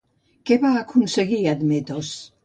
[0.49, 2.09] Què va aconseguir Admetos?